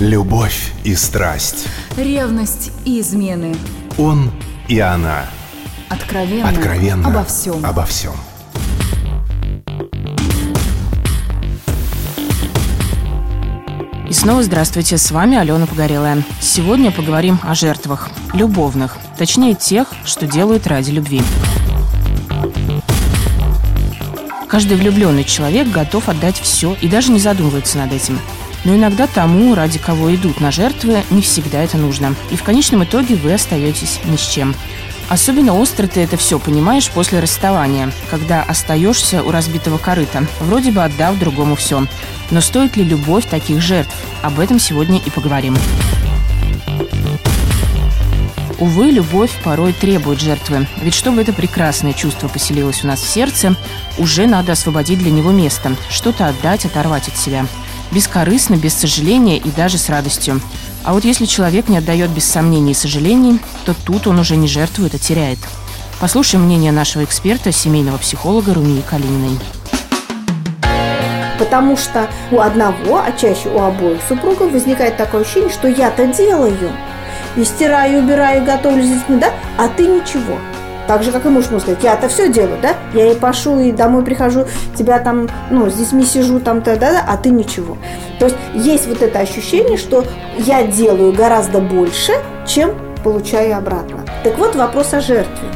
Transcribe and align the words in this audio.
Любовь 0.00 0.72
и 0.84 0.94
страсть. 0.94 1.66
Ревность 1.96 2.70
и 2.84 3.00
измены. 3.00 3.56
Он 3.96 4.30
и 4.68 4.78
она. 4.78 5.24
Откровенно. 5.88 6.50
Откровенно. 6.50 7.08
Обо 7.08 7.24
всем. 7.24 7.64
Обо 7.64 7.86
всем. 7.86 8.12
И 14.06 14.12
снова 14.12 14.42
здравствуйте, 14.42 14.98
с 14.98 15.10
вами 15.10 15.38
Алена 15.38 15.64
Погорелая. 15.64 16.22
Сегодня 16.42 16.90
поговорим 16.90 17.40
о 17.42 17.54
жертвах, 17.54 18.10
любовных, 18.34 18.98
точнее 19.16 19.54
тех, 19.54 19.88
что 20.04 20.26
делают 20.26 20.66
ради 20.66 20.90
любви. 20.90 21.22
Каждый 24.46 24.76
влюбленный 24.76 25.24
человек 25.24 25.68
готов 25.68 26.10
отдать 26.10 26.38
все 26.38 26.76
и 26.82 26.86
даже 26.86 27.10
не 27.12 27.18
задумывается 27.18 27.78
над 27.78 27.94
этим. 27.94 28.18
Но 28.66 28.74
иногда 28.74 29.06
тому, 29.06 29.54
ради 29.54 29.78
кого 29.78 30.12
идут 30.12 30.40
на 30.40 30.50
жертвы, 30.50 31.04
не 31.10 31.22
всегда 31.22 31.62
это 31.62 31.76
нужно. 31.78 32.16
И 32.32 32.36
в 32.36 32.42
конечном 32.42 32.82
итоге 32.82 33.14
вы 33.14 33.32
остаетесь 33.32 34.00
ни 34.06 34.16
с 34.16 34.20
чем. 34.20 34.56
Особенно 35.08 35.54
остро 35.54 35.86
ты 35.86 36.00
это 36.00 36.16
все 36.16 36.40
понимаешь 36.40 36.90
после 36.90 37.20
расставания, 37.20 37.92
когда 38.10 38.42
остаешься 38.42 39.22
у 39.22 39.30
разбитого 39.30 39.78
корыта, 39.78 40.26
вроде 40.40 40.72
бы 40.72 40.82
отдав 40.82 41.16
другому 41.16 41.54
все. 41.54 41.86
Но 42.32 42.40
стоит 42.40 42.76
ли 42.76 42.82
любовь 42.82 43.26
таких 43.26 43.60
жертв? 43.62 43.94
Об 44.22 44.40
этом 44.40 44.58
сегодня 44.58 44.98
и 44.98 45.10
поговорим. 45.10 45.56
Увы, 48.58 48.90
любовь 48.90 49.30
порой 49.44 49.74
требует 49.74 50.20
жертвы. 50.20 50.66
Ведь 50.82 50.94
чтобы 50.94 51.20
это 51.20 51.32
прекрасное 51.32 51.92
чувство 51.92 52.26
поселилось 52.26 52.82
у 52.82 52.88
нас 52.88 53.00
в 53.00 53.08
сердце, 53.08 53.54
уже 53.96 54.26
надо 54.26 54.52
освободить 54.52 54.98
для 54.98 55.12
него 55.12 55.30
место, 55.30 55.76
что-то 55.88 56.26
отдать, 56.26 56.64
оторвать 56.64 57.06
от 57.06 57.16
себя. 57.16 57.46
Бескорыстно, 57.92 58.56
без 58.56 58.74
сожаления 58.74 59.38
и 59.38 59.50
даже 59.50 59.78
с 59.78 59.88
радостью. 59.88 60.40
А 60.84 60.92
вот 60.92 61.04
если 61.04 61.24
человек 61.24 61.68
не 61.68 61.78
отдает 61.78 62.10
без 62.10 62.24
сомнений 62.24 62.72
и 62.72 62.74
сожалений, 62.74 63.40
то 63.64 63.74
тут 63.84 64.06
он 64.06 64.18
уже 64.18 64.36
не 64.36 64.48
жертвует, 64.48 64.94
а 64.94 64.98
теряет. 64.98 65.38
Послушаем 66.00 66.44
мнение 66.44 66.72
нашего 66.72 67.04
эксперта, 67.04 67.52
семейного 67.52 67.96
психолога 67.98 68.52
Румии 68.52 68.82
Калининой. 68.82 69.38
Потому 71.38 71.76
что 71.76 72.08
у 72.30 72.40
одного, 72.40 72.98
а 72.98 73.12
чаще 73.12 73.48
у 73.48 73.60
обоих 73.60 74.00
супругов 74.08 74.52
возникает 74.52 74.96
такое 74.96 75.22
ощущение, 75.22 75.50
что 75.50 75.68
я-то 75.68 76.06
делаю. 76.06 76.72
И 77.36 77.44
стираю, 77.44 78.02
убираю, 78.02 78.44
готовлю 78.44 78.82
с 78.82 78.88
детьми, 78.88 79.18
да? 79.18 79.32
А 79.58 79.68
ты 79.68 79.86
ничего. 79.86 80.38
Так 80.86 81.02
же, 81.02 81.10
как 81.10 81.26
и 81.26 81.28
муж 81.28 81.46
может 81.50 81.62
сказать, 81.62 81.82
я-то 81.82 82.08
все 82.08 82.28
делаю, 82.32 82.58
да? 82.62 82.74
Я 82.94 83.10
и 83.10 83.14
пашу, 83.16 83.58
и 83.58 83.72
домой 83.72 84.04
прихожу, 84.04 84.46
тебя 84.76 84.98
там, 85.00 85.28
ну, 85.50 85.68
с 85.68 85.74
детьми 85.74 86.04
сижу, 86.04 86.38
там, 86.38 86.62
да, 86.62 86.76
да, 86.76 87.04
а 87.06 87.16
ты 87.16 87.30
ничего. 87.30 87.76
То 88.18 88.26
есть 88.26 88.36
есть 88.54 88.86
вот 88.86 89.02
это 89.02 89.18
ощущение, 89.18 89.78
что 89.78 90.04
я 90.38 90.62
делаю 90.64 91.12
гораздо 91.12 91.58
больше, 91.58 92.12
чем 92.46 92.74
получаю 93.02 93.56
обратно. 93.56 94.04
Так 94.22 94.38
вот 94.38 94.54
вопрос 94.54 94.94
о 94.94 95.00
жертве. 95.00 95.48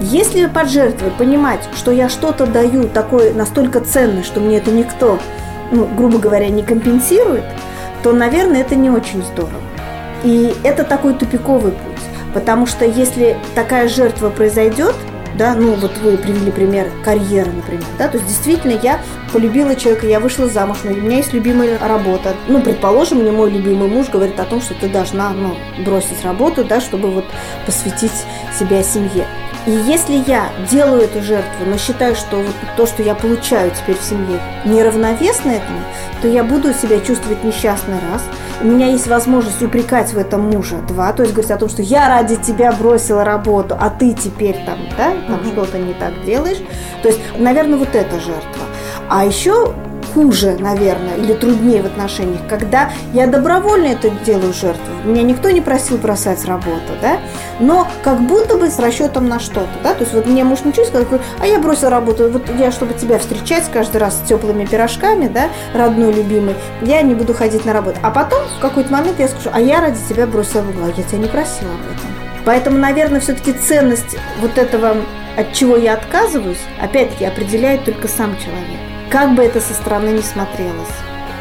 Если 0.00 0.46
под 0.46 0.68
жертвой 0.68 1.10
понимать, 1.10 1.60
что 1.74 1.90
я 1.90 2.08
что-то 2.08 2.46
даю 2.46 2.88
такое 2.88 3.32
настолько 3.32 3.80
ценное, 3.80 4.22
что 4.22 4.40
мне 4.40 4.58
это 4.58 4.70
никто, 4.70 5.18
ну, 5.72 5.88
грубо 5.96 6.18
говоря, 6.18 6.48
не 6.48 6.62
компенсирует, 6.62 7.44
то, 8.02 8.12
наверное, 8.12 8.60
это 8.60 8.76
не 8.76 8.90
очень 8.90 9.24
здорово. 9.24 9.62
И 10.22 10.54
это 10.62 10.84
такой 10.84 11.14
тупиковый 11.14 11.72
путь. 11.72 12.02
Потому 12.36 12.66
что 12.66 12.84
если 12.84 13.34
такая 13.54 13.88
жертва 13.88 14.28
произойдет, 14.28 14.94
да, 15.38 15.54
ну 15.54 15.72
вот 15.72 15.96
вы 16.02 16.18
привели 16.18 16.50
пример 16.50 16.92
карьеры, 17.02 17.50
например, 17.50 17.86
да, 17.98 18.08
то 18.08 18.18
есть 18.18 18.28
действительно 18.28 18.72
я 18.72 19.00
полюбила 19.32 19.74
человека, 19.74 20.06
я 20.06 20.20
вышла 20.20 20.46
замуж, 20.46 20.76
у 20.84 20.88
меня 20.88 21.16
есть 21.16 21.32
любимая 21.32 21.78
работа. 21.78 22.34
Ну, 22.46 22.60
предположим, 22.60 23.20
мне 23.20 23.32
мой 23.32 23.50
любимый 23.50 23.88
муж 23.88 24.10
говорит 24.10 24.38
о 24.38 24.44
том, 24.44 24.60
что 24.60 24.74
ты 24.74 24.86
должна, 24.86 25.30
ну, 25.30 25.56
бросить 25.82 26.22
работу, 26.24 26.62
да, 26.62 26.78
чтобы 26.78 27.10
вот 27.10 27.24
посвятить 27.64 28.12
себя 28.52 28.82
семье. 28.82 29.26
И 29.66 29.70
если 29.70 30.22
я 30.28 30.50
делаю 30.70 31.02
эту 31.02 31.20
жертву, 31.22 31.66
но 31.66 31.76
считаю, 31.76 32.14
что 32.14 32.36
вот 32.36 32.54
то, 32.76 32.86
что 32.86 33.02
я 33.02 33.16
получаю 33.16 33.72
теперь 33.72 33.96
в 33.96 34.02
семье, 34.02 34.40
неравновесно 34.64 35.50
этому, 35.50 35.80
то 36.22 36.28
я 36.28 36.44
буду 36.44 36.72
себя 36.72 37.00
чувствовать 37.00 37.42
несчастный 37.42 37.96
раз. 38.12 38.22
У 38.60 38.66
меня 38.66 38.86
есть 38.86 39.08
возможность 39.08 39.60
упрекать 39.62 40.12
в 40.12 40.18
этом 40.18 40.48
мужа, 40.50 40.76
два, 40.88 41.12
то 41.12 41.22
есть 41.22 41.34
говорить 41.34 41.50
о 41.50 41.58
том, 41.58 41.68
что 41.68 41.82
я 41.82 42.08
ради 42.08 42.36
тебя 42.36 42.70
бросила 42.70 43.24
работу, 43.24 43.76
а 43.78 43.90
ты 43.90 44.12
теперь 44.12 44.56
там, 44.64 44.78
да, 44.96 45.12
там 45.26 45.40
mm-hmm. 45.40 45.52
что-то 45.52 45.78
не 45.78 45.94
так 45.94 46.24
делаешь. 46.24 46.58
То 47.02 47.08
есть, 47.08 47.20
наверное, 47.36 47.76
вот 47.76 47.94
эта 47.94 48.20
жертва. 48.20 48.62
А 49.08 49.24
еще 49.24 49.74
хуже, 50.16 50.56
наверное, 50.58 51.16
или 51.16 51.34
труднее 51.34 51.82
в 51.82 51.86
отношениях, 51.86 52.40
когда 52.48 52.90
я 53.12 53.26
добровольно 53.26 53.88
это 53.88 54.08
делаю 54.24 54.54
жертву. 54.54 54.94
Меня 55.04 55.22
никто 55.22 55.50
не 55.50 55.60
просил 55.60 55.98
бросать 55.98 56.42
работу, 56.46 56.94
да, 57.02 57.18
но 57.60 57.86
как 58.02 58.22
будто 58.22 58.56
бы 58.56 58.70
с 58.70 58.78
расчетом 58.78 59.28
на 59.28 59.38
что-то, 59.38 59.68
да, 59.84 59.92
то 59.92 60.04
есть 60.04 60.14
вот 60.14 60.24
мне 60.24 60.42
муж 60.42 60.60
ничего 60.64 60.86
сказал, 60.86 61.20
а 61.38 61.46
я 61.46 61.58
бросил 61.58 61.90
работу, 61.90 62.30
вот 62.30 62.48
я, 62.58 62.72
чтобы 62.72 62.94
тебя 62.94 63.18
встречать 63.18 63.70
каждый 63.70 63.98
раз 63.98 64.16
с 64.16 64.26
теплыми 64.26 64.64
пирожками, 64.64 65.28
да, 65.28 65.50
родной, 65.74 66.14
любимый, 66.14 66.54
я 66.80 67.02
не 67.02 67.14
буду 67.14 67.34
ходить 67.34 67.66
на 67.66 67.74
работу. 67.74 67.98
А 68.02 68.10
потом 68.10 68.40
в 68.56 68.60
какой-то 68.62 68.90
момент 68.90 69.18
я 69.18 69.28
скажу, 69.28 69.50
а 69.52 69.60
я 69.60 69.82
ради 69.82 69.98
тебя 70.08 70.26
бросила 70.26 70.62
угла, 70.62 70.86
я 70.96 71.02
тебя 71.02 71.18
не 71.18 71.28
просила 71.28 71.72
об 71.72 71.94
этом. 71.94 72.10
Поэтому, 72.46 72.78
наверное, 72.78 73.20
все-таки 73.20 73.52
ценность 73.52 74.16
вот 74.40 74.56
этого, 74.56 74.96
от 75.36 75.52
чего 75.52 75.76
я 75.76 75.92
отказываюсь, 75.92 76.62
опять-таки 76.80 77.26
определяет 77.26 77.84
только 77.84 78.08
сам 78.08 78.34
человек 78.38 78.95
как 79.10 79.34
бы 79.34 79.42
это 79.42 79.60
со 79.60 79.74
стороны 79.74 80.10
не 80.10 80.22
смотрелось. 80.22 80.88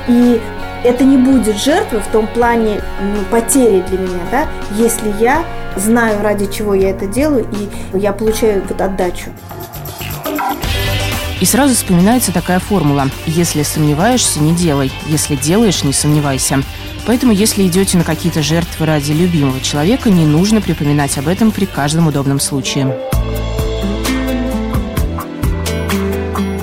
И 0.07 0.41
это 0.83 1.03
не 1.03 1.17
будет 1.17 1.57
жертвой 1.57 2.01
в 2.01 2.07
том 2.07 2.27
плане 2.27 2.81
ну, 3.01 3.23
потери 3.31 3.83
для 3.89 3.97
меня, 3.97 4.19
да, 4.31 4.47
если 4.77 5.11
я 5.19 5.43
знаю, 5.75 6.21
ради 6.21 6.45
чего 6.45 6.73
я 6.73 6.91
это 6.91 7.07
делаю, 7.07 7.47
и 7.51 7.97
я 7.97 8.13
получаю 8.13 8.63
вот 8.67 8.79
отдачу. 8.79 9.31
И 11.41 11.45
сразу 11.45 11.73
вспоминается 11.73 12.31
такая 12.31 12.59
формула 12.59 13.09
«Если 13.25 13.63
сомневаешься, 13.63 14.39
не 14.39 14.53
делай, 14.53 14.91
если 15.07 15.35
делаешь, 15.35 15.83
не 15.83 15.91
сомневайся». 15.91 16.63
Поэтому, 17.05 17.33
если 17.33 17.67
идете 17.67 17.97
на 17.97 18.03
какие-то 18.03 18.41
жертвы 18.41 18.85
ради 18.85 19.11
любимого 19.11 19.59
человека, 19.61 20.09
не 20.09 20.25
нужно 20.25 20.59
припоминать 20.59 21.17
об 21.17 21.27
этом 21.27 21.51
при 21.51 21.65
каждом 21.65 22.07
удобном 22.07 22.39
случае. 22.39 22.97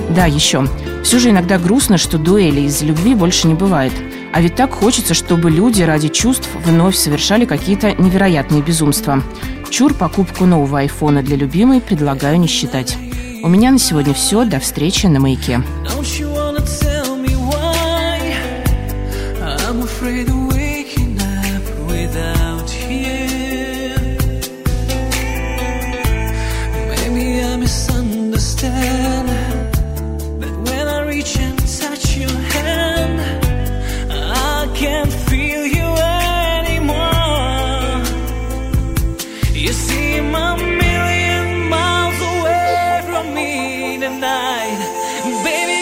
Да, 0.09 0.25
еще. 0.25 0.67
Все 1.03 1.19
же 1.19 1.29
иногда 1.29 1.59
грустно, 1.59 1.97
что 1.97 2.17
дуэли 2.17 2.61
из-за 2.61 2.85
любви 2.85 3.13
больше 3.13 3.47
не 3.47 3.53
бывает. 3.53 3.93
А 4.33 4.41
ведь 4.41 4.55
так 4.55 4.73
хочется, 4.73 5.13
чтобы 5.13 5.51
люди 5.51 5.83
ради 5.83 6.07
чувств 6.07 6.49
вновь 6.65 6.95
совершали 6.95 7.45
какие-то 7.45 7.93
невероятные 8.01 8.61
безумства. 8.61 9.21
Чур 9.69 9.93
покупку 9.93 10.45
нового 10.45 10.79
айфона 10.79 11.21
для 11.21 11.35
любимой 11.35 11.81
предлагаю 11.81 12.39
не 12.39 12.47
считать. 12.47 12.97
У 13.43 13.49
меня 13.49 13.71
на 13.71 13.79
сегодня 13.79 14.13
все. 14.13 14.45
До 14.45 14.59
встречи 14.59 15.05
на 15.05 15.19
маяке. 15.19 15.61
Tonight, 44.03 44.75
baby. 45.45 45.72